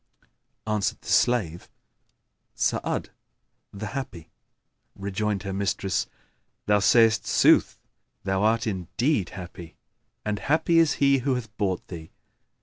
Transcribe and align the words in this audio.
Answered 0.65 1.01
the 1.01 1.09
slave, 1.11 1.69
"Sa'ad, 2.55 3.11
the 3.71 3.85
happy." 3.85 4.31
Rejoined 4.95 5.43
her 5.43 5.53
mistress; 5.53 6.07
"Thou 6.65 6.79
sayst 6.79 7.27
sooth, 7.27 7.77
thou 8.23 8.41
art 8.41 8.65
indeed 8.65 9.29
happy, 9.37 9.75
and 10.25 10.39
happy 10.39 10.79
is 10.79 10.93
he 10.93 11.19
who 11.19 11.35
hath 11.35 11.55
bought 11.55 11.87
thee." 11.89 12.09